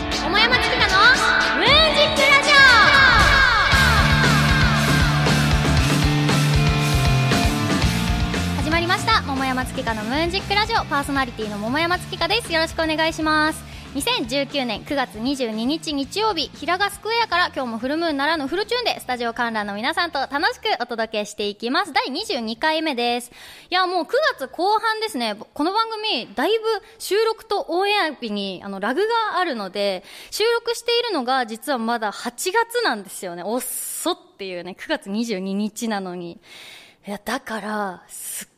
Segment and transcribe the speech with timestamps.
[0.00, 0.96] 桃山月花の
[1.58, 2.54] ムーンジックラジオ
[8.62, 12.50] 始まりました桃山月花のムーンジックラジオパーソナリティの桃山月花です。
[12.50, 13.62] よろしくお願いします。
[13.94, 21.92] 2019年9月22日日曜日平賀スクエアから今日もフルムーンならぬフルチューンでスタジオ観覧の皆さんと楽しくお届けしていきます。
[21.92, 23.32] 第22回目です。
[23.68, 25.34] いやもう9月後半ですね。
[25.34, 26.64] この番組だいぶ
[27.00, 33.42] 収録とオンエア日にあのラグがあるので収録しているのが実はまだ8月なんですよね。
[33.44, 36.40] おっそっていうね9月22日なのに。
[37.08, 38.48] いやだからすっ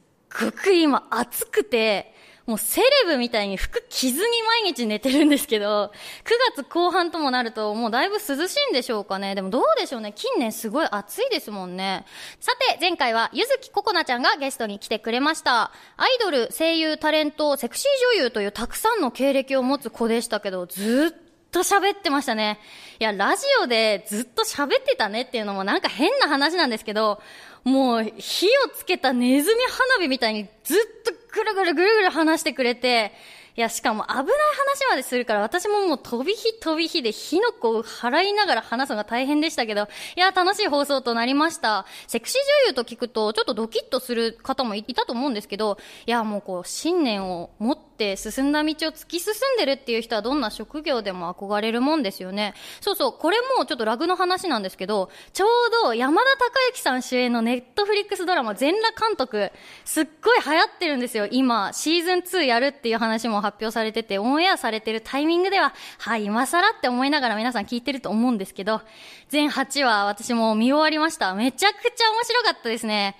[0.46, 2.11] ごく今暑くて
[2.46, 5.92] もうセレブみたいに服着ずに毎日寝てるんですけど、
[6.24, 9.34] 9月後半ともなるともうだいぶ涼しいんでしょうかね。
[9.34, 10.12] でもどうでしょうね。
[10.14, 12.04] 近年すごい暑いですもんね。
[12.40, 15.72] さて、前回はゆずきここなちゃんがゲストに来てくれました。
[15.96, 21.22] アイドル、声優、タレント、セクシー女優というたくさんの経歴を持つ子でしたけど、ずっ
[21.52, 22.58] と喋ってましたね。
[22.98, 27.22] いや、ラジオでずっと喋ってたねっていうのもなんか変な話なんですけど、
[27.64, 29.60] もう火をつけたネズミ
[29.96, 33.12] 花火みたいにずっとぐるぐるぐるぐる話してくれて、
[33.54, 34.32] いや、しかも危ない話
[34.88, 41.84] までするから、私ももう飛び火飛び火で火の粉を払いながら話すのが大変でしたけど、いや、楽しい放送となりました。
[42.06, 45.76] セクシー女優と聞くと、ちょっとドキッとする方もいたと思うんですけど、
[46.06, 52.54] いや、もうこう、信念を持って進んだ道を突き進んでるっていう人はどんな職業でも憧れるもんですよね。
[52.80, 55.48] そうそう、これもちょっとラグの話なんですけど、ちょう
[55.84, 59.50] ど山田孝之さん主演のネットフリックスドラマ全裸監督、
[59.84, 61.26] すっごい流行ってるんですよ。
[61.30, 68.82] 今、シーズン2やるっていう話も発表されてて、オンエアされてるタイミングでは、はい、今更って思いながら皆さん聞いてると思うんですけど、
[69.28, 71.34] 全8話私も見終わりました。
[71.34, 73.16] めちゃくちゃ面白かったですね。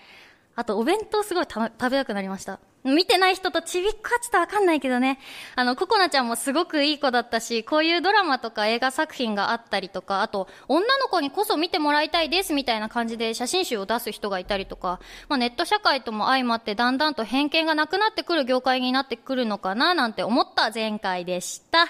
[0.55, 2.61] あと、お弁当すごい食べたくなりました。
[2.85, 5.21] 見てない人とちびっこはちょっとわかんないけどね。
[5.55, 14.99] あの、ココナちゃんもすごくいい子だったし、こういうドラマとか映画作品があったりとか、あと、女の子にこそ見てもらいたいですみたいな感じで写真集を出す人がいたりとか、
[15.29, 21.87] まあ、ネット社会とも相まってだんだんと偏見がなくなってくる業界になってくるのかななんて思った前回でした。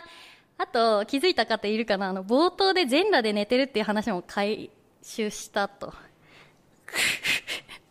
[0.59, 2.11] あと、気づいた方いるかな？
[2.11, 4.71] あの、冒頭で全裸で寝てるっていう話も回
[5.03, 5.95] 収したと。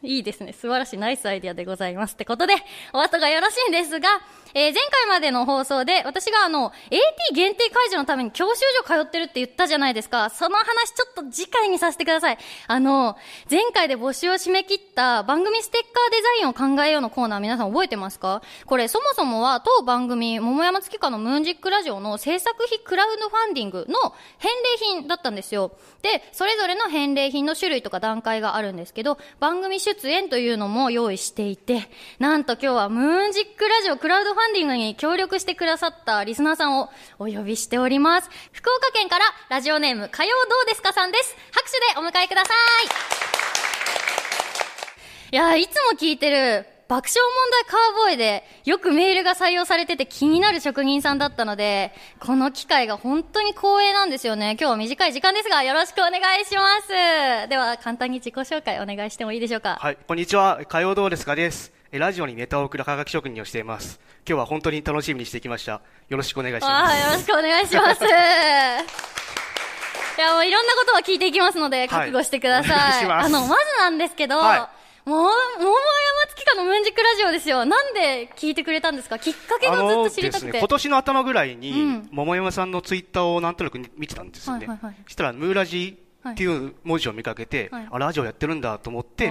[0.04, 0.54] いいですね。
[0.54, 2.14] 素晴らしいナイスアイディアでございます。
[2.14, 2.54] ってことで、
[2.94, 4.10] お後がよろしいんですが、
[4.54, 7.02] えー、前回までの放送で、私があの、AT
[7.34, 10.30] 限定解除のために教習所通ってるって言ったじゃないですか。
[10.30, 12.38] その話ちょっと次回にさせてください。
[12.68, 13.18] あの、
[13.50, 18.42] 前回で募集を締め切った番組ステッカーデザインを考えようのコーナー皆さん覚えてますか？
[18.66, 25.72] これそもそもは当番組、桃山月花のムーンジックラジオの制作費クラウドファンディングの返礼品だったんですよ。
[26.02, 31.90] で、それぞれの返礼品の種類とか段階があるんですけど、番組出演というのも用意していて、
[32.20, 38.30] なんと今日はムーンジックラジオクラウドファンディングァンディングに協力してくださったリスナーさんをお呼びしております。
[38.52, 41.36] 福岡県からラジオネーム、火曜どうですかさんです。
[41.52, 42.56] 拍手でお迎えください。
[45.34, 54.58] いやいつも聞いてる爆笑問題カーボーイでよくメールが採用されてて気になる職人さんだったので、この機会が本当に光栄なんですよね。
[54.60, 57.48] 今日は短い時間ですがよろしくお願いします。
[57.48, 59.78] では簡単に自己紹介お願いしてもいいでしょうか？
[59.80, 60.60] はい、こんにちは。
[60.68, 61.72] 火曜どうですかです。
[62.00, 64.00] ラジオにネタを送る科学職人をしています。
[64.26, 65.82] 今日は本当に楽しみにしてきました。
[66.08, 66.98] よろしくお願いします。
[66.98, 68.06] よろしくお願いします。
[68.08, 68.08] い
[70.22, 73.04] や、もういろんなことを聞いていきますので、覚悟してください。
[73.06, 74.60] はい、あの、まずなんですけど、はい
[75.04, 75.74] もう、桃山
[76.30, 77.66] 月花のムンジックラジオですよ。
[77.66, 79.18] なんで聞いてくれたんですか？
[79.18, 80.52] きっかけがずっと知りたくて。
[80.52, 84.68] ね、今年の頭ぐらいに、うん、桃山さんのツイッターをなんとなく見てたんですよね。
[84.68, 85.98] はいはいはい、したら、ムーラジ
[86.30, 89.28] っていう文字を見かけて、はい、あ、ラジオやってるんだと思って、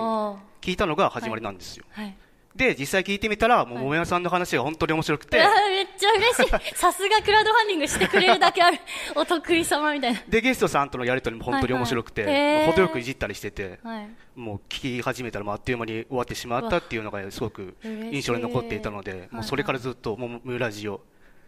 [0.61, 1.85] 聞いたのが始まりなんですよ。
[1.93, 2.17] はいはい
[2.55, 5.39] で、実際聞いてみたら、もう、桃山さんの話が本当に面白くて。
[5.39, 5.45] め
[5.83, 6.51] っちゃ嬉しい。
[6.77, 8.79] さすがクラウドファンディングしてくれるだけある。
[9.15, 10.21] お得意様みたいな。
[10.29, 21.01] で、ゲストさんとのやりとりも本当に面白くて、はいはい、程よくいじったりしてて、はい、もう聞き始めたらもうあっという間に終わってしまったっていうのがすごく印象に残っていたので、もうそれからずっと、もう、ラジオ、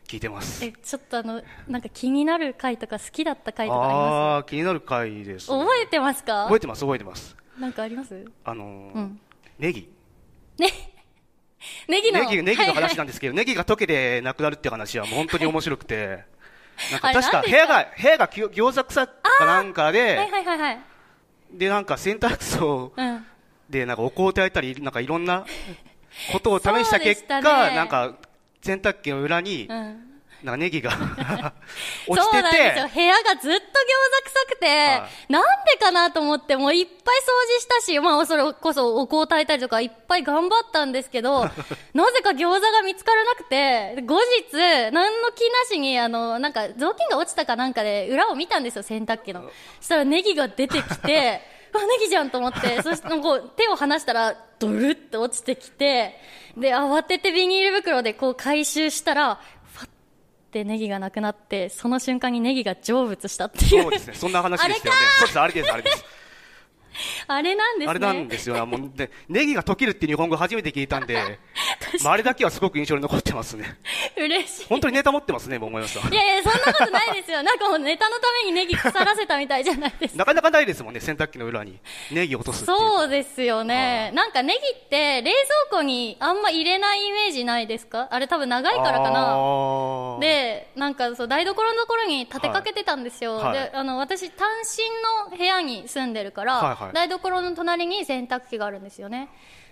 [0.06, 0.64] 聞いてます。
[0.64, 4.04] え、ちょっとあの、なんか気になる回とか好きだった回とかあります？
[4.04, 6.44] ああ、気になる回です、ね、覚えてますか？
[6.44, 7.36] 覚えてます、覚えてます。
[7.58, 8.24] なんかあります？
[8.44, 9.20] あのー、うん、
[9.58, 9.88] ネギ。
[10.58, 10.91] ね。
[11.88, 16.24] ネギのネギネギの話なんですけど、ネギが溶けてなくなるって話はもう本当に面白くて、
[16.90, 20.78] なんか確か部屋が、部屋が餃子臭かなんかで、はいはいはいはい、
[21.52, 22.92] で、なんか洗濯槽
[23.68, 25.44] でなんかお香を炊いたり、なんかいろんな
[26.32, 28.16] ことを試した結果、 ね、なんか
[28.62, 29.68] 洗濯機の裏に、
[30.42, 31.12] なんかネギが落ちて
[32.08, 32.14] て。
[32.16, 32.88] そうなんですよ。
[32.94, 33.60] 部屋がずっと餃子
[34.24, 36.98] 臭くて、はい、なんでかなと思って、もういっぱい掃
[37.54, 41.44] 除したし、まあそれこそお香を炊いたりとかいっぱい頑張ったんですけど、
[41.94, 49.42] なぜか餃子が見つからなくて、後日、何の気なしに、あの、なんか雑巾が落ちたかなんかで裏を見たんですよ、洗濯機の。
[49.78, 51.40] そしたらネギが出てきて、
[51.74, 56.16] あ、ネギじゃんと思って、そしてこう手を離したら、ドルって落ちてきて、
[56.56, 59.40] で、慌ててビニール袋でこう回収したら、
[60.52, 63.82] ってネギがなくなって、その瞬間にネギが成仏したっていう。
[63.82, 64.14] そうですね。
[64.14, 65.00] そんな話でしたよね。
[65.18, 66.04] そうです、あれです、あれです。
[67.26, 67.90] あれなんですね。
[67.90, 68.66] あれなんですよ。
[68.66, 71.38] もうでネギが溶けるって日本語初めて聞いたんで、
[72.02, 73.76] まあ、あれだけはすごく印象に残ってますね。
[74.16, 74.66] 嬉しい。
[74.68, 76.12] 本当にネタ持ってますね、桃山さん。
[76.12, 77.42] いやいや、そんなことないですよ。
[77.44, 80.18] なんかもうネタのためにネギ腐らせたみたいじゃないですか。
[80.18, 81.78] なかなかないですもんね、洗濯機の裏に
[82.10, 84.10] ネギ落とすそうですよね。
[84.14, 85.32] なんかネギって冷
[85.70, 88.08] 蔵庫にあんま入れないイメージないですか？
[88.10, 90.18] あれ多分長いからかな。
[90.20, 93.36] で、なんかそう、台所のところに立てかけてたんですよ。
[93.36, 99.28] はい、で、あの、私単身の部屋に住んでるから、はいはい、台所の隣に洗濯機があるんですよね。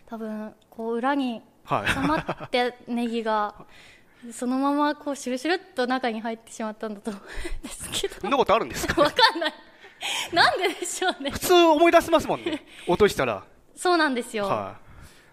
[0.09, 3.55] 多分、こう裏に挟まってネギが、
[4.33, 8.15] そのままこうシュルシュルっと中に入ってしまったんだと思うんですけど。
[8.21, 9.01] そんなことあるんですか？
[9.01, 9.55] わかんない。
[10.33, 11.31] なんででしょうね。
[11.31, 12.65] 普通思い出せますもんね。
[12.89, 13.45] 落としたら。
[13.77, 14.45] そうなんですよ。
[14.47, 14.77] は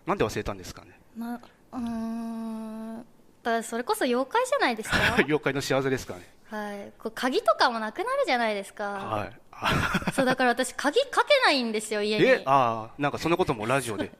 [0.06, 1.00] い、なんで忘れたんですかね？
[1.18, 1.40] ま
[1.74, 3.06] うん。
[3.44, 4.98] だそれこそ妖怪じゃないですか？
[5.20, 6.30] 妖怪の仕業ですかね。
[6.50, 6.92] はい。
[7.00, 8.86] こう鍵とかもなくなるじゃないですか。
[8.92, 9.32] はい。
[10.14, 14.12] そうだから私鍵かけないんですよ家にえああなんかそんなこともラジオで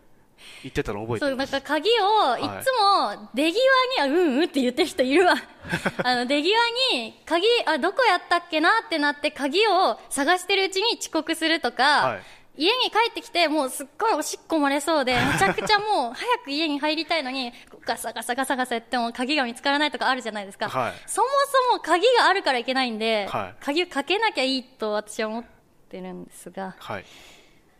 [0.64, 5.36] 言ってたの覚えてそうなんか鍵をいつも出際にはうんうんって言ってる人いるわ。
[6.04, 6.54] あの出際
[6.94, 12.22] に鍵あどこやったっけなってなって鍵を探してるうちに遅刻するとか、はい。
[12.58, 17.54] 家に帰ってきて、もうすっごいおしっこ漏れそうで、 めちゃくちゃもう早く家に入りたいのに、
[17.86, 20.68] ガサガサガサガサやっても鍵が見つからないとかあるじゃないですか。
[20.68, 21.28] はい、そも
[21.72, 25.44] そも鍵があるからいけないんで、はい、鍵をかけなきゃいいと私は思っ
[25.88, 26.76] てるんですが。
[26.80, 27.06] はい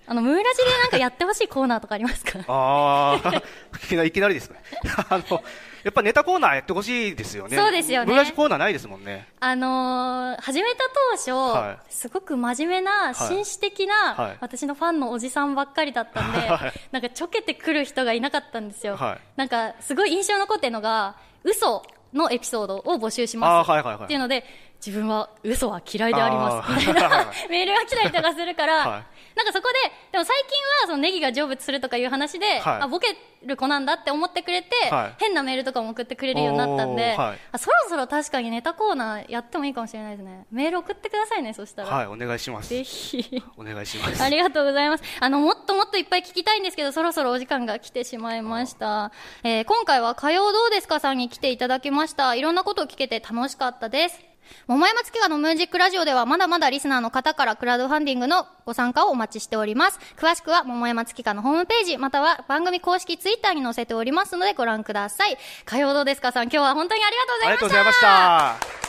[0.08, 2.40] あの、ムーラジでなんかやってほしいコーナーとかありますか？
[2.48, 3.34] ああ、
[4.06, 4.62] いきなりですね。
[5.10, 5.44] あの、
[5.84, 7.58] やっぱネタコーナーやってほしいですよね。
[7.58, 8.12] そうですよね。
[8.12, 9.28] ブラシコーナーないですもんね。
[9.40, 18.98] あのー、始めた当初、はい、すごく真面目な、紳士的な、はい、私のファンのおじさんばっかりだったんで、はい、なんかちょけてくる人がいなかったんですよ。
[19.36, 21.84] なんか、すごい印象残ってるのが、嘘
[22.14, 23.72] のエピソードを募集します。
[23.72, 24.44] っていうので、
[24.86, 26.88] 自分は嘘は嫌いであります。
[26.88, 29.06] みたいなメールが来たりとかするから、
[29.38, 33.16] なんかそこで、でも最近はそのネギが成仏するとかいう話で、はい、あ、ボケ
[33.46, 40.46] る子なんだって思ってくれて、はい、変なメールとかも送ってくれるようになったんで、はい、あそろそろ確かにネタコーナーやってもいいかもしれないですね。
[40.52, 41.90] メール送ってくださいね、そしたら。
[41.90, 42.70] はい、お願いします。
[42.70, 43.44] ぜひ。
[43.58, 44.24] お願いします。
[44.24, 45.04] ありがとうございます。
[45.20, 49.12] あの、もっともっといっぱい聞きたいんですけど、そろそろお時間が来てしまいました。
[49.44, 52.34] えー、今回は火曜どうですかさんに来ていただきました。
[52.34, 54.27] いろんなことを聞けて楽しかったです。
[54.68, 60.00] 桃山月花のミュージックラジオではまだまだリスナーの方からクラウドファンディングのご参加をお待ちしております。
[60.18, 65.38] 詳しくは桃山月花のホームページ、または番組公式ツイッターに載せておりますのでご覧ください。
[65.66, 67.66] 火曜どうですかさん、今日は本当にありがとうございました。
[67.66, 68.87] ありがとうございました。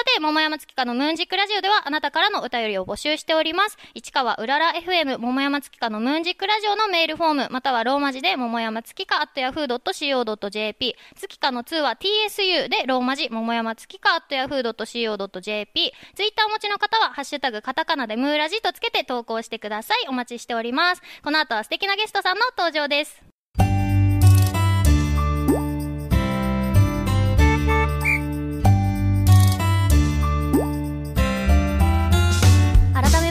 [0.00, 3.76] さて、桃山月花のムーンジックラジオでは、あなたからのお便りを募集しております。
[3.92, 20.08] 市川うらら FM、桃山月花のムーンジックラジオのメールフォーム、またはローマ字で、桃山月花、at yahoo.co.jp、月花の2は tsu で、ローマ字、桃山月花、at yahoo.co.jp、ツイッターお持ちの方は、ハッシュタグ、カタカナでムーラジとつけて投稿してください。
[20.08, 21.02] お待ちしております。
[21.22, 23.29] この後は素敵なゲストさんの登場です。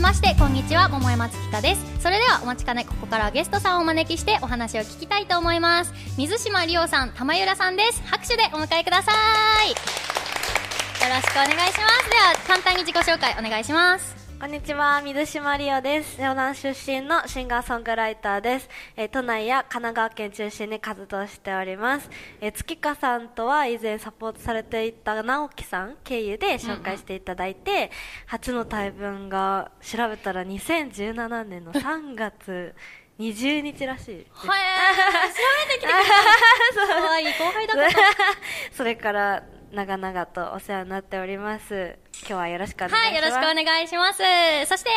[0.09, 2.01] ましてこんにちは桃山月花です。
[2.01, 5.93] それではお待ちかねここからはゲストさんをお招きしてお話を聞きたいと思います。
[6.17, 8.01] 水島理央さん玉浦さんです。
[8.07, 9.11] 拍手でお迎えくださ
[9.63, 9.69] い。
[9.69, 9.75] よ
[11.13, 12.09] ろしくお願いします。
[12.09, 14.18] では簡単に自己紹介お願いします。
[14.39, 16.17] こんにちは、水島リオです。
[16.17, 18.69] 湘南出身のシンガーソングライターです。
[18.95, 22.09] えー、都内や神奈川県中心に活動しております。
[22.39, 27.89] えー、月花さんとは以前サポートされていた直樹さん経由で紹介していただいて、うんうん、
[28.27, 32.73] 初の対文が調べたら2017年の3月
[33.19, 34.47] 20日らしいです。
[34.47, 34.59] はい、
[35.31, 35.35] 調
[35.67, 36.05] べてきてくれ
[36.87, 36.95] た。
[37.03, 37.97] 可愛い後輩だった。
[38.71, 41.97] それから長々とお世話になっております。
[42.21, 43.03] 今日はよろしくお願いします。
[43.05, 44.19] はい、よろしくお願いします。
[44.67, 44.89] そして、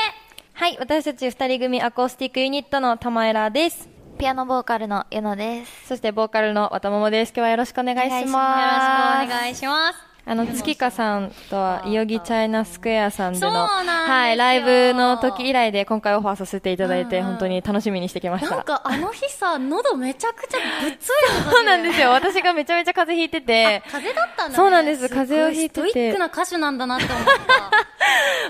[0.54, 3.88] はい、私たち二人組アコースティックユニットの玉浦です。
[4.18, 5.88] ピアノボーカルのゆのです。
[5.88, 7.30] そしてボーカルのわたももです。
[7.30, 8.16] 今日はよろしくお願いします。
[8.16, 10.11] よろしくお願いします。
[10.24, 18.54] あの月香さんとは代々木チャイナスクエアさんでのはいライブの時以来で今回オファーさせていただいて、本当に楽しみにしてきました。
[18.54, 21.08] なんかあの日さ喉めちゃくちゃぶっつい
[21.50, 22.10] そうなんですよ。
[22.10, 23.82] 私がめちゃめちゃ風邪ひいてて。
[23.90, 25.08] 風邪だったんだ、ね、そうなんです。
[25.08, 25.88] 風邪をひいてて。
[25.90, 27.92] ストイックな歌手なんだなって思った。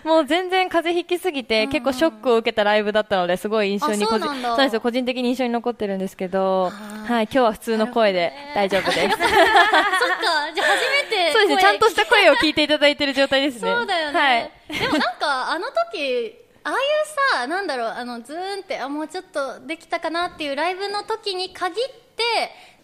[0.04, 4.74] もう全然風邪ひきすぎて、結構ショックを受けたライブだったのですごい印象にそうそうです。
[4.74, 6.70] よ個人的に印象に残ってるんですけど
[7.06, 8.98] はい今日は普通の声で大丈夫です。
[9.00, 9.18] そっか。
[10.54, 13.70] じゃあ初めてそうですねちゃんとした声を聞いていただいてる状態ですね。
[13.70, 14.52] そうだよね。
[14.68, 16.78] はい、でもなんか、あの時、ああいう
[17.38, 22.24] さ、なんだろう、あの、ズーンって、あ、もうちょっとできたかなっていうライブの時に限って、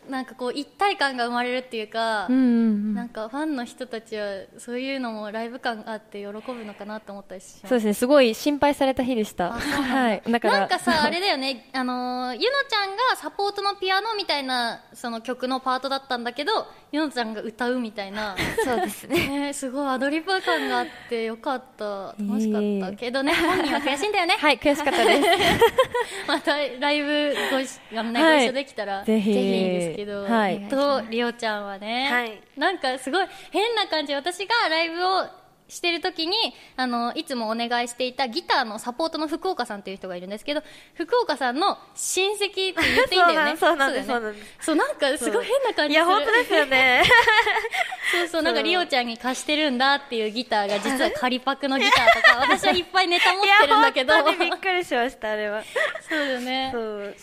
[0.09, 9.53] なんかこう一体感が生まれるっていうか、うんうんうん、なんかファンの人たちはそういうのもライブ感があって喜ぶのかなと思ったりしそうですねすごい心配された日でした。
[9.53, 10.23] はい。
[10.29, 10.61] だから。
[10.61, 11.69] なんかさあれだよね。
[11.73, 18.37] あのゆのちゃんがサポートのピアノみたいなその曲のパートだったんだけどゆのちゃんが歌うみたいな。
[18.65, 22.15] そうですね、えすごいアドリブ感があってよかった。
[22.19, 23.33] 楽しかったけどね。
[23.35, 24.37] 本人は悔しいんだよね。
[24.39, 25.29] はい悔しかったです。
[26.27, 29.33] またライブご一,、ね、はい、ご一緒できたら ぜひ。
[29.33, 34.15] ですけど、はい、とりおちゃんはね、はい、なんかすごい変な感じ。
[34.15, 35.27] 私がライブを
[35.69, 36.37] してる時に
[36.77, 40.63] あのいつもお願いしていたギターのサポートの福岡さんっていう人がいるんですけど
[40.95, 42.75] 福岡さんの親戚って言っ
[43.09, 43.57] ていいんだよね。
[43.61, 44.09] そうなんです。
[44.09, 44.47] そうなんです。
[44.61, 47.03] そうなんかすごい変な感じいや本当ですよね。
[48.11, 54.15] そうそうなんかリオちゃんに貸してるんだっていうギターが実は仮パクのギターとか 私はいっぱいネタ持ってるんだけど。
[54.33, 55.63] びっくりしましたあれは。
[56.09, 56.73] そうだよね。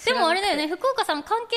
[0.05, 1.55] でもあれだよね福岡さん関係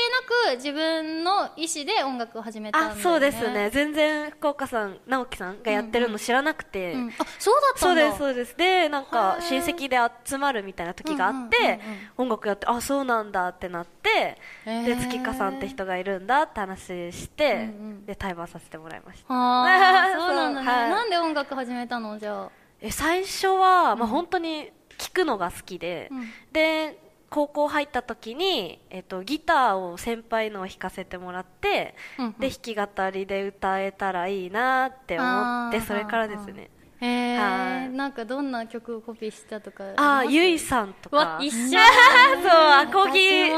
[0.49, 3.71] なく自分の意思で音楽を始めたんだよ、ね、あそうですね。
[3.71, 6.78] 全然福岡さん直樹さんがやってるの知らなくて、うんうん、
[7.19, 7.95] あそうだったんだ。
[7.95, 8.57] そうですそうです。
[8.57, 11.81] でなんか親戚で集まるみたいな時があって、
[12.17, 19.29] 音楽やってあそうなんだってなってで月香さんって人がいるんだって話して、うんうん、で対バンさせてもらいました。
[19.29, 19.39] そう。
[19.39, 22.51] なんだね、はい、なんで音楽始めたのじゃあ。
[22.81, 41.39] え最初は、まあ、本当に聴くのが好きで、うん、で高校入った時に、えっと、ギターを先輩のを弾かせてもらって、うんうん、で弾き語りで歌えたらいいなって思ってそれからですねへえなんかどんな曲をコピーしたとかああゆいさんとか。
[41.41, 41.71] 一緒。
[41.71, 43.21] そうアコギ。
[43.21, 43.51] ギ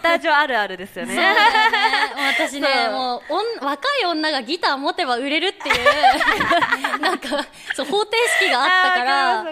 [0.00, 1.34] ター上あるあるですよね、ね、
[2.38, 5.74] 私ねもうおん若い女がギター持てば売れるっていう。
[7.00, 7.28] なんか
[7.74, 8.10] そう方程
[8.40, 9.44] 式があったから。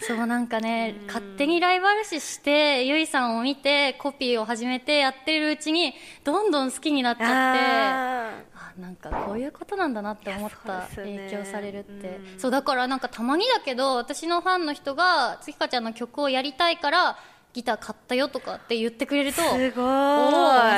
[0.00, 5.92] そうなんかね勝手にライバル視してゆいさんを見てコピーを始めてやってるうちに
[6.24, 17.18] どんどん好きになっちゃってなんかこういうことなんだなって思った影響されるって、うん、そうだからなんかたまにだけど私のファンの人が月香ちゃんの曲をやりたいから
[17.52, 19.64] ギター買ったよとかって言ってくれるとすごい。
[19.64, 19.82] それめっ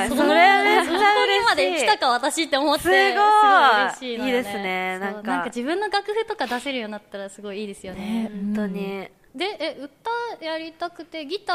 [0.09, 2.97] ちゃ嬉しいまで来たか私って思ってすごい。
[2.97, 4.99] 嬉しいの、ね、いいですね。
[4.99, 5.43] なんか。
[5.45, 11.53] 自分の楽譜とか出せるようになったらすごいいいですよね、ね、本当に、でえ歌やりたくてギタ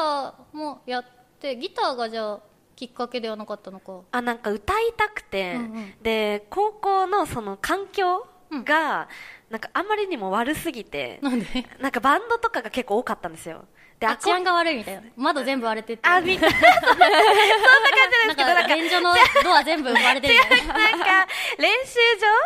[0.52, 1.04] ーもやっ
[1.40, 2.40] てギターがじゃあ
[2.76, 4.02] きっかけではなかったのか。
[4.12, 8.66] あなんか歌いたくて、うんうん、で高校のその環境が、うん、
[9.50, 11.46] なんかあまりにも悪すぎてなんで？
[11.80, 13.64] なんかバンドとかが結構多かったんですよ。
[13.98, 15.02] で治安が悪いみたいな。
[15.16, 16.06] 窓全部割れてて。
[16.06, 16.56] あみたいな。
[16.60, 17.10] そんな感
[18.12, 20.74] じですけどなんか便所のドア全部割れてるみたいな。
[20.76, 21.06] なんか
[21.58, 21.98] 練習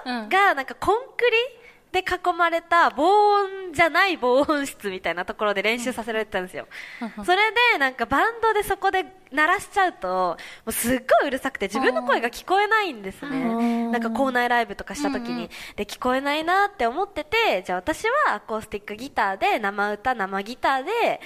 [0.06, 1.59] 場がなんかコンクリ
[1.92, 3.02] で囲まれた防
[3.42, 6.68] 音じゃない防音室みたいなところで練習させられてたんですよ。
[7.24, 13.90] それでなんかバンドでそこで鳴らしちゃうと、もうすっごいうるさくて自分の声が聞こえないんですね。
[13.90, 15.50] なんか校内ライブとかした時に。
[15.76, 21.20] で、聞こえないなって思ってて、じゃあ私はアコースティックギターで生歌、生ギターで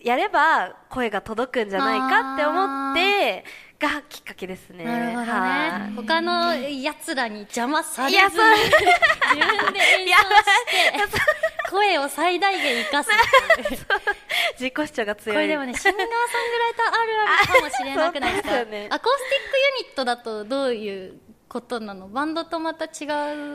[0.00, 3.44] やれば声が届くんじゃないかって思って、
[3.78, 4.84] がきっかけですね。
[4.84, 5.92] なるほどね。
[5.96, 13.10] 他の奴らに邪魔されずに、自分で演奏して、声を最大限生かす
[14.58, 15.36] 自己主張が強い。
[15.36, 18.64] これでもね、シンガーソングライターあるあるかもしれなくないですか？
[18.64, 21.14] ね、アコースティックユニットだとどういう
[21.48, 22.08] ことなの？
[22.08, 22.88] バンドとまた違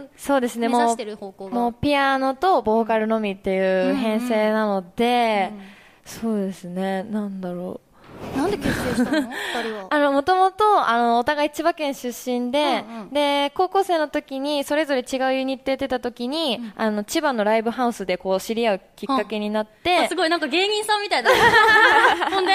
[0.03, 0.67] うそうですね。
[0.69, 5.63] もうもうピアノとボーカルのみっていう編成なので、うんうん、
[6.05, 7.03] そうですね。
[7.03, 7.90] なんだろう
[8.35, 9.87] なんで結成したの？
[9.89, 21.29] あの、もともと、あの、お互い千葉県出身で、うんうん、で、高校生の時に、それぞれ違うユニットやってた時に、うん、あの、千葉のライブハウスでこう知り合うきっかけになって、うん、すごい、なんか芸人さんみたいだ。
[22.31, 22.53] ほんで？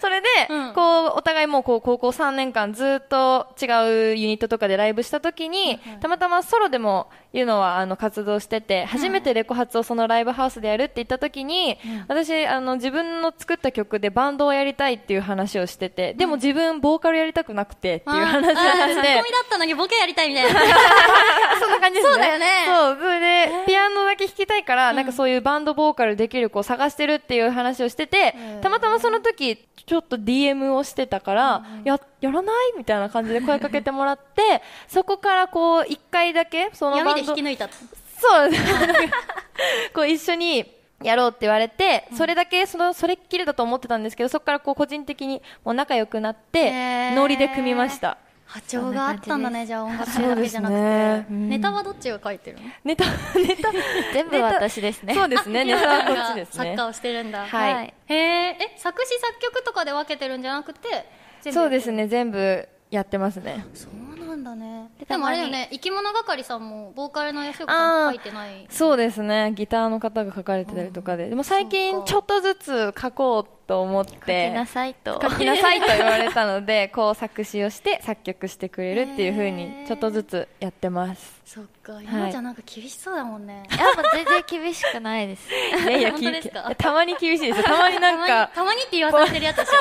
[0.00, 7.08] それで、うん、こう、お互いもうこう、高校3年間ずっと違うユニットとかでライブした時に、うんうん、たまたまソロでも、
[7.38, 11.78] いうのは、あの、活動してて、初めてレコ発をそのライブハウスでやるって言った時に、
[12.08, 18.62] 私、あの、自分の作った曲でバンドをやりたいっていう話話をしてて、でも自分ボーカルやりたくなくてっていう話をして。
[18.62, 20.60] ツッコミだったのにボケやりたいみたいな。
[21.60, 22.12] そんな感じですね。
[22.12, 22.46] そうだよね。
[22.66, 32.78] そう、それで、ピアノだけ弾きたいから、なんかそういうバンドボーカルできる子を探してるっていう話をしてて、たまたまその時、ちょっと DM をしてたから、や、やらない？
[32.78, 37.10] みたいな感じで声かけてもらって、 そこからこう、一回だけ、そのバンド。
[37.10, 37.68] 闇で引き抜いた。
[37.68, 38.50] そう。
[39.94, 48.16] こう一緒に、やろうって言われて、それだけそのそれっきりだと思ってたんですけどそこからこう個人的にもう仲良くなってノリで組みました。
[48.46, 51.26] 波長があったんだねじゃあ音楽だけじゃなくて、ね。
[51.28, 52.62] うん、ネタはどっちが書いてるの？
[52.84, 53.04] ネタ
[53.36, 53.72] ネタ
[54.14, 55.14] 全部私ですね。
[55.14, 55.64] そうですね。
[55.64, 56.64] ネタはこっちですね。
[56.64, 57.44] 作家をしてるんだ。
[57.44, 61.04] はい、はい、へえ作詞作曲とかで分けてるんじゃなくて
[61.52, 63.66] そうですね全部やってますね。
[63.74, 64.90] そうなんだね。
[65.08, 68.66] でもあれよね生き物係さんもボーカルの吉岡さん書いてない。
[68.70, 69.52] そうですね。
[69.54, 71.28] ギターの方が書かれてたりとかで。
[71.28, 75.18] でも最近ちょっとずつ書こうと思って書きなさいと。
[75.20, 81.42] 書きなさいと言われたので こう作詞をして作曲してくれるっていうふうにちょっとずつやってます。
[81.44, 85.48] そっか今じゃなんか厳しそうだもんね、い、やもう全然厳しくないです。
[85.54, 86.74] いやいや本当ですか？
[86.76, 89.72] たまに厳しいですたまになんか たまにって言わされてるやつでしょ。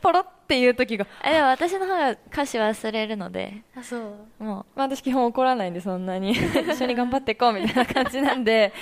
[0.00, 1.06] ポロっていう時が。
[1.22, 4.00] でも私の方が歌詞忘れるのであそう。
[4.38, 6.32] もう、まあ、私基本怒らないんでそんなに。
[6.32, 8.72] 一緒に頑張っていこうみたいな感じなんで。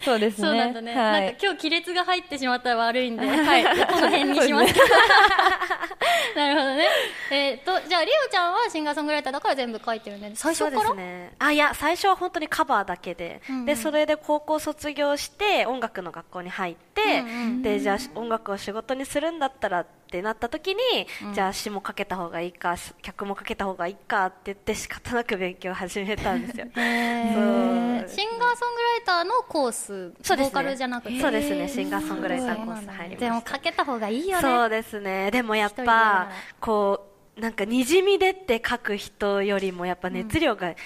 [0.00, 0.48] そうですね。
[0.48, 0.94] そうなんだね。
[0.96, 4.74] はい、なんか今日亀裂が入ってしまったら悪いんで、はい、この辺にします。
[6.36, 6.88] なるほどね。
[7.30, 10.32] えっ、ー、と、じゃあ、リオちゃんはシンガーソングライターだから全部書いてるね。
[10.34, 10.94] 最初から？
[10.94, 11.32] ね。
[11.38, 20.80] あ、いや、最初は本当にカバーだけで、うんうん、で、それで高校卒業して音楽の学校に入って、うんうん、で、じゃあ音楽を仕事にするんだったら、ってなった時に、
[21.24, 26.66] うん、じゃあ詩もかけた方がいいか曲もかけた方がいいかって言って仕方なく勉強を始めたんですよ。
[26.66, 31.20] シンガーソングライターのコースそうです、ね、ボーカルじゃなくて。
[31.20, 31.68] そうですね。
[31.68, 32.88] シンガーソングライターコース。
[32.88, 34.42] 入りでもかけた方がいいよね。
[34.42, 35.30] そうですね。
[35.30, 40.76] でもやっぱこうなんかにじみ出て書く人よりもやっぱ熱量が、うん。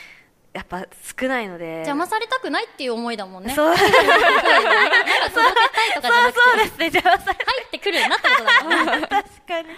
[0.55, 0.87] やっぱ
[1.21, 1.79] 少ないので。
[1.79, 3.53] 邪魔されたくないっていう思いだもんね。
[3.53, 3.67] そう。
[3.67, 6.41] なんか届けたいとかじゃなくて。
[6.41, 6.85] そうですね。
[6.87, 8.09] 邪魔され入ってくる。
[8.09, 9.69] なってことだ 確かに。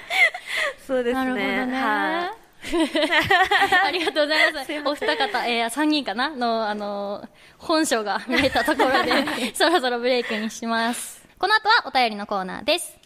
[0.87, 1.15] そうですね。
[1.15, 2.46] なるほどね、は
[3.85, 4.73] ありがとうございます。
[4.85, 11.23] お二方、えー、3人かなの、あのー、本性が見えたところで、 そろそろブレイクにします。
[11.39, 13.06] この後はお便りのコーナーです。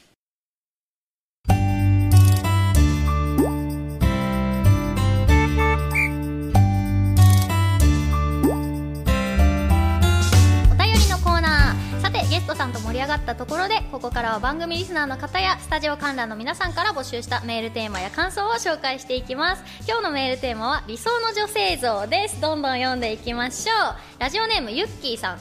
[12.41, 19.63] ゲストさんと盛り上がったところでここからは番組リスナーの方やスタジオ観覧の皆さんから募集したメールテーマや感想を紹介していきます。
[19.87, 22.41] 今日のメールテーマは理想の女性像です。
[22.41, 24.21] どんどん読んでいきましょう。
[24.21, 25.39] ラジオネームゆっきーさん、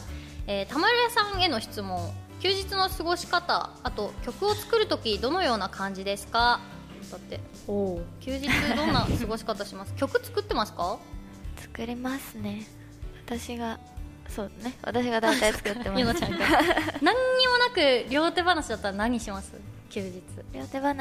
[0.48, 2.12] えー、田村さんへの質問。
[2.42, 6.60] 休日の過ごし方あと曲を作る時どのような感じですか？
[7.12, 7.40] だって
[8.20, 9.96] 休日どんな過ごし方します？
[9.96, 11.00] 曲作ってますか？
[11.62, 12.68] 作れますね。
[13.26, 13.80] 私が
[14.30, 14.74] そうね。
[14.84, 16.16] 私が大体作ってます。
[16.20, 16.38] ちゃんが。
[17.02, 19.54] 何にもなく両手話だったら何します？
[19.90, 20.22] 休日。
[20.54, 20.96] 両手話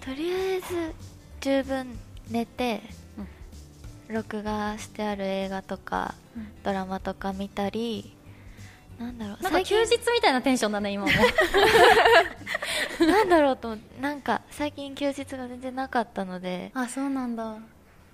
[0.00, 0.94] とりあえず
[1.40, 1.98] 十分
[2.30, 2.82] 寝て、
[4.08, 8.14] うん、録画してある映画とか、うん、ドラマとか見たり
[8.98, 11.10] なんだろうなんか休日みたいなテンションだね今も。
[13.06, 16.70] なんだろうとなんか最近休日が全然なかったので。
[16.74, 17.56] あそうなんだ。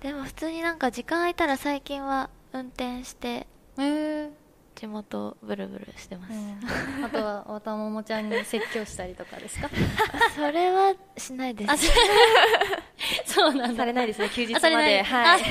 [0.01, 3.47] でも普通になんか時間空いたら最近は運転して
[3.79, 4.29] え
[4.75, 9.69] 地元ブルブルしてます、うん、 あとはおたももちゃんに説教したりとかですか？
[10.35, 11.87] それはしないです。
[13.25, 14.29] そうなんされないですね。
[14.29, 15.03] 休日まで。
[15.03, 15.43] はい。
[15.43, 15.49] 休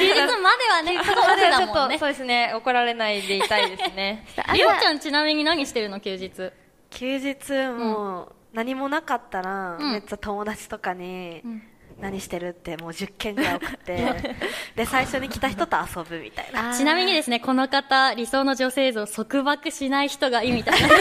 [0.00, 0.98] 日まではね。
[1.04, 2.52] ちょっとそうですね。
[2.54, 4.26] 怒られないでいたいですね。
[4.54, 6.50] りおちゃんちなみに何してるの休日？
[6.90, 11.62] 休日もう何もなかったら、めっちゃ友達とかに、うん
[12.00, 14.36] 何してるってもう10件ぐらい送って
[14.76, 16.76] で最初に来た人と遊ぶみたいな。
[16.76, 20.88] ちなみにですねこの方理想の女性像束縛しない人がいいみたいな。
[20.88, 20.98] ちょっ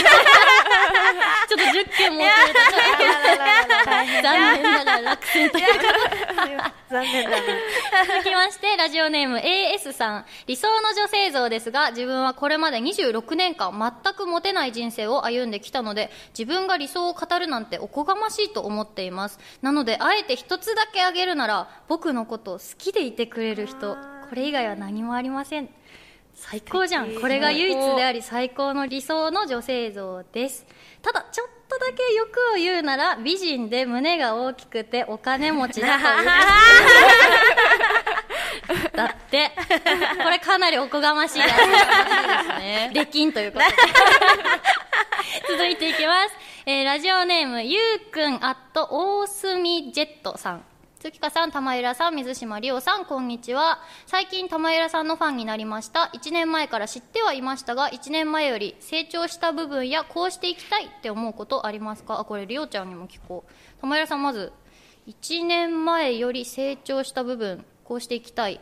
[1.50, 5.66] と10件も送れた残念ながら落選という
[6.90, 7.38] 残念だな。
[8.08, 10.26] 続きましてラジオネーム AS さん。
[10.48, 19.40] 理想の女性像ですが自分はこれまで26年間全くモテない人生を歩んできたので自分が理想を語るなんておこがましいと思っています。
[19.62, 23.96] なのであえて一つだけあげるなら僕のことを好きでいてくれる人
[24.30, 25.70] これ以外は何もありません
[26.34, 30.66] 最高じゃんこれが唯一であり最高の理想の女性像です
[31.02, 36.26] ただちょっとだけ欲を言うなら美人で胸が大きくてお金持ちだという
[38.96, 39.52] だって
[40.24, 41.56] これかなりおこがましいです
[42.60, 42.92] ね。
[42.94, 43.76] できんということで。
[45.50, 46.30] 続いていきます。
[46.66, 50.64] えー、ラジオネーム、ゆうくん、アット、大隅ジェットさん。
[51.04, 53.80] 月香さん、玉浦さん、水島里央さん、こんにちは。
[54.06, 56.10] 最近、玉浦さんのファンになりました。
[56.14, 62.22] 1年前から知ってはいましたが、1年前より成長した部分や、こうしていきたいって思うことありますか？
[62.22, 63.82] あ、これ、里央ちゃんにも聞こう。
[63.82, 64.54] 玉浦さん、まず、
[65.10, 68.62] 1年前より成長した部分、こうしていきたい。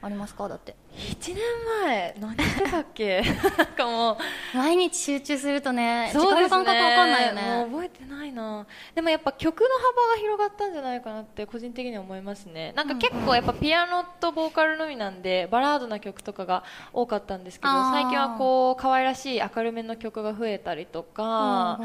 [0.00, 0.48] ありますか？
[0.48, 1.42] だって1年
[1.84, 3.22] 前何してたっけ？
[3.58, 4.16] なんかもう。
[4.54, 7.42] 毎日集中するとね時間の感覚わかんないよね。
[7.42, 8.66] もう覚えてないな。
[8.94, 12.72] でもやっぱ曲の幅が広がったんじゃないかなって個人的には思いますね。
[12.74, 21.78] なんか結構やっぱピアノとボーカルのみなんでバラードな曲とかが多かったんですけど最近はこう可愛らしい明るめの曲が増えたりとか、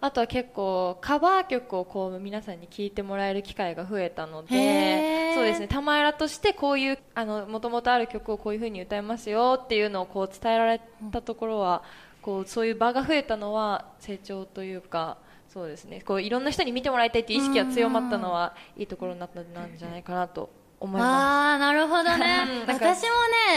[0.00, 5.68] あとは結構カバー曲をこう皆さんに聴いてもらえる機会が増えたのでそうですね。
[5.68, 10.80] 玉らとしてこういうあのもともとある曲をこういう風に歌いますよっていうのをこう伝えられ
[11.10, 11.82] たところは、
[12.22, 15.16] こうそういう場が増えたのは成長というか
[15.52, 16.00] そうですね。
[16.02, 19.44] こういろんな人に見てもらいたいっていう意識が強まったのはいいところになったん
[19.76, 21.10] じゃないかなと思います。
[21.10, 22.62] ああなるほどね。
[22.68, 23.08] 私も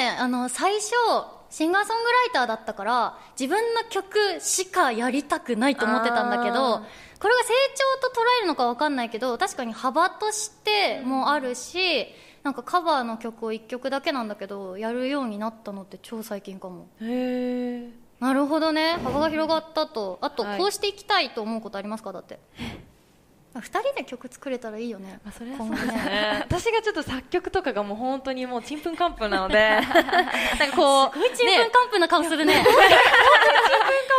[0.02, 0.90] ねあの最初
[1.52, 7.54] シンガーソングライターだったから自分の曲しかやりたくないと思ってたんだけどこれが成
[8.02, 12.08] 長と捉えるのか分かんないけど確かに幅としてもあるし、
[12.44, 16.88] なんかカバーの曲を1曲だけなんだけどやるようになったのって超最近かも。
[17.02, 18.98] へえなるほどね。
[19.04, 20.18] 幅が広がったと。
[20.22, 22.12] あと、こうしていきたいと思うことありますか？
[22.12, 22.40] だって。
[23.56, 26.38] 2人で曲作れたらいいよね、あ、それはそうですね。
[26.46, 29.58] 私がちょっと作曲とかがもう本当にもうちんぷんかんぷんなので。
[29.82, 32.54] なんかこうすごいちんぷんかんぷんな顔するね。
[32.56, 32.96] 本当にちん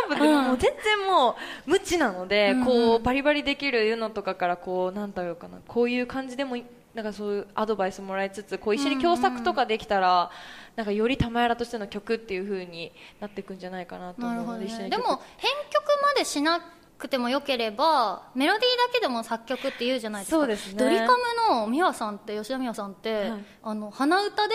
[0.09, 5.59] ぷんかんぷんでもう全然もう無知なので、こうバリバリできるのとかからこうなんだろうかな。
[5.65, 6.57] こういう感じでも
[6.93, 10.29] なんかそういうアドバイスもらいつつこう一緒に共作とかできたら、
[10.75, 16.61] なんかより玉やらとしての曲っていう風になっていくんじゃないかなと思うので、ね、でも編曲までしな
[16.97, 20.37] くてもよければメロディーだけでも作曲って言うじゃないですか。
[20.37, 21.09] そうです、ね、ドリカム
[21.49, 24.53] の美和さんって吉田美和さんって、はい、あの鼻歌で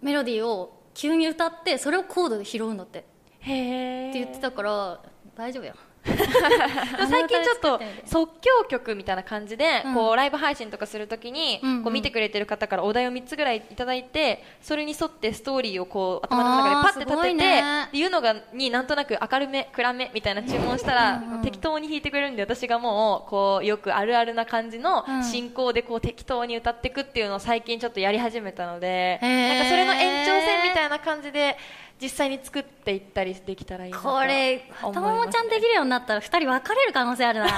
[0.00, 3.04] メロディーを急に歌ってそれをコードで拾うんだって。
[3.40, 5.00] へって言ってたから
[5.36, 5.74] 大丈夫や
[7.08, 31.56] 最近ちょっと即興曲みたいな感じで、こうライブ配信とかするときに、こう見てくれてる方からお題を3つぐらいいただいてそれに沿ってストーリーをこう頭の中でパッて立てて、ね、いうのがになんとなく明るめ暗めみたいな注文したら、適当に弾いてくれるんで私がもうこうよくあるあるな感じの進行でこう適当に歌っていくっていうのを最近ちょっとやり始めたので、なんかそれの延長線みたいな感じで。
[32.04, 37.46] 実際に作っていったりできたらいいなとこれ太ももちゃんできるようになったら2人別れる可能性あるな。
[37.48, 37.54] いや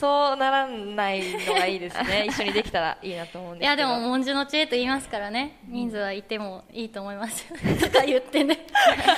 [0.00, 2.24] そうならないのがいいですね。
[2.30, 5.58] 一緒にできたらいいなと思うんですいやでも文殊の知恵と言いますからね。
[5.66, 7.44] 人数はいてもいいと思います
[7.84, 8.58] とか言ってね。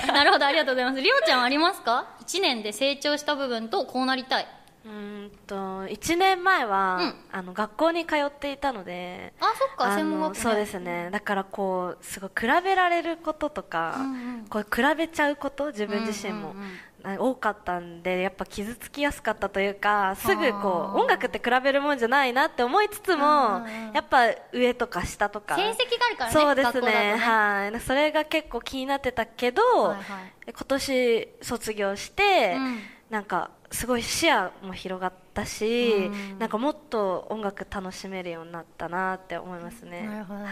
[0.08, 1.00] なるほどありがとうございます。
[1.00, 4.46] りょうちゃんありますか？1年で成長した部分とこうなりたい
[4.84, 11.10] うんと1年前は、うん、あの学校に通っていたのであそっか専門学校そうですね。
[11.12, 16.60] だからこうすごい比べられることとか、うんうん、こう比べちゃうこと自分自身も、うん
[17.04, 25.56] うんうん、多かったんでやっぱ傷つきやすかったというかすぐこう音楽って比べるもんじゃないなって思いつつも、やっぱ上とか下とか。
[25.56, 27.80] 成績があるからねそうですね、ね、はい。
[27.80, 32.78] それが結構気になってたけど、はいはい、今年卒業して、うん、
[33.10, 40.02] なんかすごい視野も広がったし、うん、なんかもっと音楽楽しめるようになったなって思いますね。
[40.02, 40.46] なるほどね。
[40.46, 40.50] は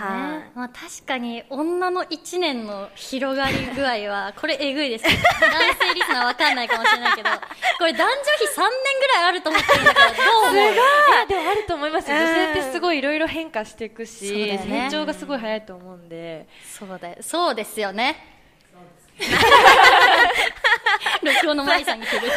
[0.54, 5.18] い、まあ確かに女の1年の広がり具合は これえぐいです、ね。
[5.40, 7.30] 男性リスナーわかんないかもしれないけど、
[7.78, 10.54] これ男女比3年ぐらいあると思ってるんだけど、どう思う？
[10.54, 12.18] いやでもあると思いますよ。
[12.18, 16.46] 女性ってすごいいろいろ変化していくし、ね、成長がすごい早いと思うんで。
[16.78, 17.16] そうだよ。
[17.20, 18.36] そうですよね。
[21.22, 22.28] 録音の舞さんに振る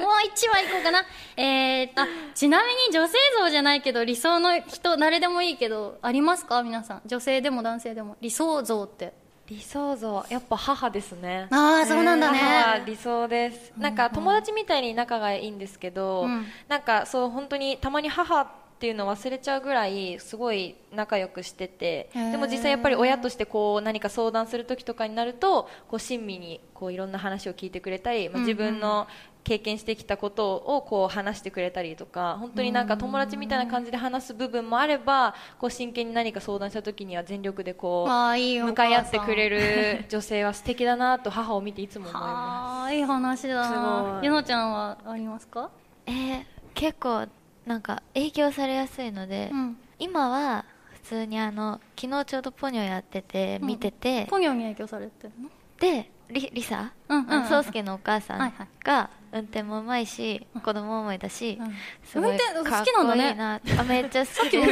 [0.00, 1.04] もう一話いこうかな。
[1.36, 6.62] えー、あちなみに女性像じゃないけど理想の人誰でもいいけどありますか？
[6.62, 7.02] 皆さん。
[7.06, 8.16] 女性でも男性でも。
[8.20, 9.12] 理想像って。
[9.48, 10.24] 理想像。
[10.28, 11.46] やっぱ母ですね。
[11.50, 12.38] ああそうなんだね。
[12.38, 13.72] 母理想です。
[13.76, 29.06] なんか友達みたいに仲がいいんですけど、うん、なんかそう本当にたまに母っていうのを忘れちゃうぐらいすごい仲良くしててでも実際やっぱり親としてこう何か相談する時とかになるとこう親身にこういろんな話を聞いてくれたり、まあ、自分の
[29.44, 42.94] 経験してきたことをこう話してくれたりとか本当になんか友達みたいな感じで話す部分もあればこう真剣に何か相談した時には全力でこう向かい合ってくれる女性は素敵だなと母を見ていつも思います。
[42.94, 43.54] いい話だ。
[43.54, 45.70] なゆのちゃんはありますか？
[46.06, 47.26] えー、結構
[47.66, 55.50] なんか影響されやすいので、うん、今は普通にあの昨日ちょうどポニョやってて見てて、ポニョに影響されてるの？
[55.78, 58.52] でりりさ宗介のお母さん
[58.82, 61.60] が運転もうまいし、子供もいたし、
[62.04, 62.44] すごいか
[62.82, 63.60] っこいいな。
[63.78, 64.58] あめっちゃ好きで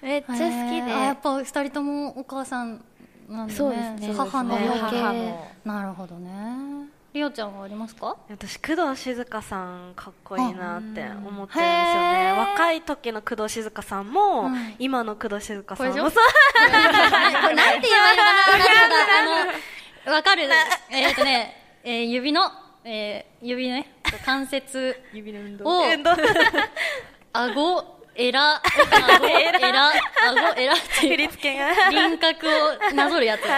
[0.00, 0.90] めっちゃ好きで。
[0.90, 2.84] やっぱ二人ともお母さん
[3.28, 4.14] なんで、ね、そうですね。
[4.16, 5.48] 母の母の。
[5.64, 8.16] なるほどねりおちゃんはありますか？
[8.28, 11.64] 私工藤静香さんかっこいいなって思ってるんですよ
[12.12, 12.34] ね。
[12.36, 15.94] 若い時の工藤静香さんも、うん、今の工藤静香さんも。
[15.94, 16.02] そう。
[16.60, 18.92] なんて言えばいいのかな？
[20.06, 20.42] あのわかる？
[20.90, 22.50] えっ、とね、えー、指の、
[22.84, 23.90] えー、指ね
[24.24, 25.64] 関節 指の運動。
[25.66, 25.84] を
[27.32, 28.60] 顎えら、あ
[29.20, 29.92] ご、えら、あ
[30.34, 31.28] ご、えらっていう。
[31.92, 33.48] 輪郭をなぞるやつ、ね。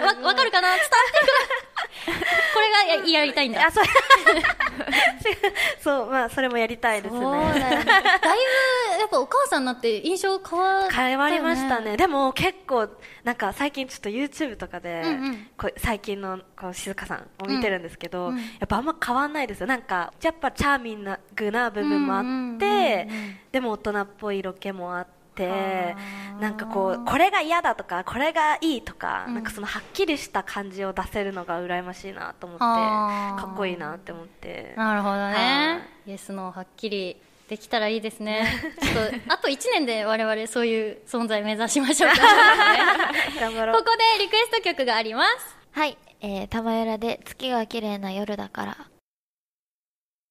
[0.00, 0.68] わ、わかるかな？
[0.68, 0.88] 伝わって
[1.20, 1.68] くる。
[1.73, 1.73] こ
[2.12, 3.66] れがややりたいんだ。
[3.66, 3.80] あ、そ
[5.80, 7.20] そう、まあ、それもやりたいですね。
[7.20, 11.96] だいぶ、やっぱお母さんになって印象変わね、変わりましたね。
[11.96, 12.88] でも結構、
[13.22, 19.66] なんか最近ちょっと YouTube とかで、うんうん、こう最近のこう静香さんを見てるんですけど、うんうん、やっぱあんま変わんないですよ。
[19.66, 23.08] なんか、やっぱチャーミングな部分もあって、
[23.52, 34.74] でも大人っぽい色気もあって、なんかこうこれが嫌だとかこれがいいとか、うん、なんかそのはっきりした感じを出せるのが羨ましいなと思ってかっこいいなって思って。
[34.76, 35.88] なるほどね。
[36.06, 37.16] イエスのはっきり
[37.48, 38.46] できたらいいですね。
[38.80, 42.16] ちょっと あと1年で我々そういう存在目指しましょうか、
[43.40, 43.76] 頑張ろう。
[43.82, 45.56] ここでリクエスト曲があります。
[45.72, 48.76] はい、えー、玉浦で月が綺麗な夜だから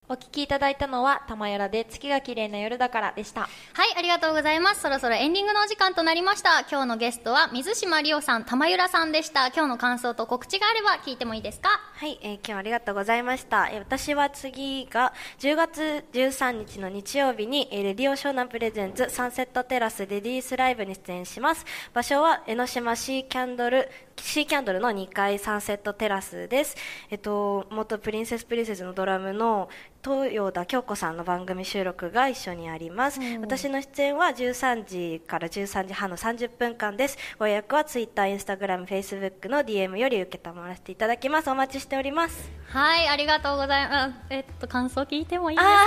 [0.06, 3.40] お聞きいただいたのは、玉やらで月が綺麗な夜だからでした。
[3.40, 3.48] は
[3.86, 4.82] い、ありがとうございます。
[4.82, 6.60] そろそろエンディングのお時間となりました。
[6.70, 9.46] 今日のゲストは水島理央さん、玉ゆらさんでした。
[9.46, 11.70] 今日の感想と告知があれば聞いてもいいですか？
[11.94, 13.70] はい、えー、今日はありがとうございました。
[13.70, 21.64] えー、私は次が10月13日の日曜日に、えー、レディオ湘南プレゼンツサンセットテラスレディースライブに出演します。
[21.94, 26.76] 場所は江ノ島シーキャンドル、シーキャンドルの2階サンセットテラスです。
[27.10, 29.68] えっと、元プリンセスプリンセスのドラムの
[30.06, 37.16] 豊田京子さんの番組収録が一緒にあります、うん、私の出演は13時から13時半の30分間です。
[37.38, 41.48] ご予約は Twitter、Instagram、Facebook の DM より受けたまらせていただきます。
[41.48, 42.50] お待ちしております。
[42.68, 44.14] はいありがとうございます。
[44.30, 45.84] えっと感想聞いてもいいですか？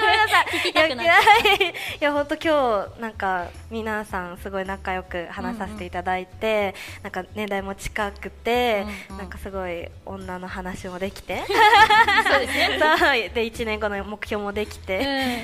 [0.00, 0.46] ごめんなさい。
[0.58, 1.10] 聞きたくないい
[2.00, 11.42] や本当今日なんか皆さんすごい仲良く話させていただいて、うんうん、なんか年代も近くて、うんうん、なんかすごい女の話もできて。
[12.28, 12.78] そうですね。
[13.34, 14.98] で1年後の目標もできて、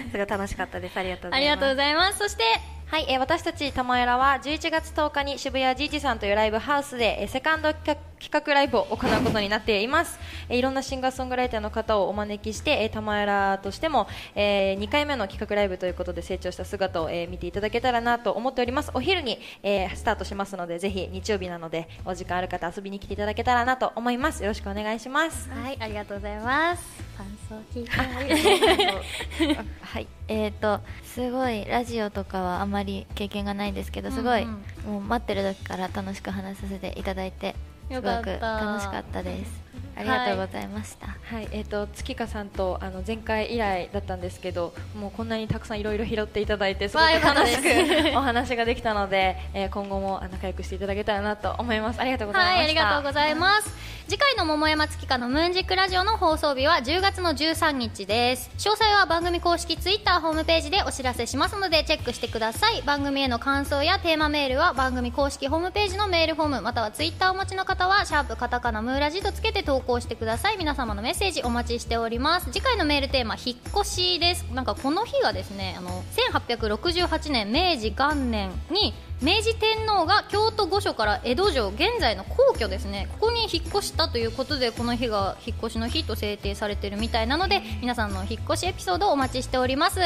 [0.05, 0.97] うん、すごい楽しかったです。
[0.97, 1.37] ありがとうございます。
[1.37, 2.19] ありがとうございます。
[2.19, 2.45] そして
[2.91, 8.10] はい、えー、私たち玉浦は11月10日に渋谷じいじさんというライブハウスで、えー、セカンド企画
[8.53, 18.91] ライブを行うことになっています、えー、いろんなシンガーソングライターの方をお招きして、えー、玉浦としても、えー、2回目の企画ライブということで成長した姿を、えー、見ていただけたらなと思っております。
[18.95, 24.43] お昼に、えー、スタートしますのでぜひ日曜日なのでお時間ある方遊びに来ていただけたらなと思います。
[24.43, 25.49] よろしくお願いします。
[25.51, 27.11] はいありがとうございます。
[27.17, 27.91] 感想聞いて。
[29.83, 30.07] はい。
[30.29, 37.57] えっ、ー、とすごいラジオとかはあまり経験がないんですけどすごい、うんうん、もう待ってる時から楽しく話させていただいて
[37.91, 39.70] すごく楽しかったです。
[40.01, 41.07] ありがとうございました。
[41.07, 47.63] はい、はい、えっ、ー、と月香さんとあの前回以来だったんですけど、もうこんなにたくさんいろいろ拾っていただいてすごく楽しく
[48.17, 52.01] お話ができたので、えー、今後も仲良くしていただけたらなと思います。
[52.01, 52.57] ありがとうございました。
[52.57, 53.91] はい、ありがとうございます。
[54.11, 70.59] 次回の桃山月花のムーンジックラジオの放送日は10月の13日です詳細は番組公式ツイッターホームページでお知らせしますのでチェックしてください番組への感想やテーマメールは番組公式ホームページのメールフォームまたはツイッターをお持ちの方はシャープカタカナムーラジとつけて投稿してください。
[70.59, 72.53] 皆様のメッセージお待ちしております。
[72.53, 74.45] 次回のメールテーマ引っ越しです。
[74.53, 76.05] なんかこの日がですねあの
[76.39, 83.07] 1868年明治元年に明治天皇が京都御所から江戸城現在の皇居ですね。
[83.21, 89.99] ここに引っ越したということでこの日が引っ越しの日と制定されているみたいなので皆さんの引っ越しエピソードをお待ちしております。
[89.99, 90.05] で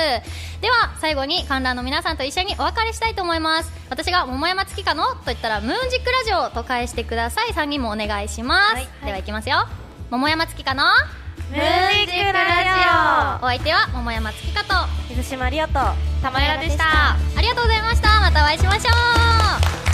[0.69, 3.71] は最後に観覧の皆さんと一緒にお別れしたいと思います。
[3.89, 7.51] 私が桃山月花のと言ったらムーンジックラジオと返してください。
[7.51, 9.69] 3人もお願いします、はい、ではいきますよ。
[10.11, 10.91] 桃山月花の
[11.55, 13.47] ムーンジックラジオ。
[13.47, 14.89] お相手は桃山月花と。
[15.09, 15.75] 水島リオと。
[16.21, 17.13] 玉浦でした。
[17.13, 18.19] ありがとうございました。
[18.19, 18.91] またお会いしましょ
[19.91, 19.94] う